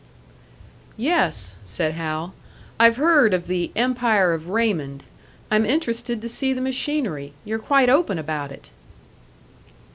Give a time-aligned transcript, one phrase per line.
[0.97, 2.33] "Yes," said Hal.
[2.79, 5.03] "I've heard of the 'Empire of Raymond';
[5.51, 7.33] I'm interested to see the machinery.
[7.45, 8.71] You're quite open about it!"